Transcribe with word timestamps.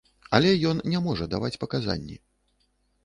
Але 0.37 0.53
ён 0.69 0.81
не 0.93 1.01
можа 1.07 1.29
даваць 1.35 1.53
паказанні. 1.65 2.17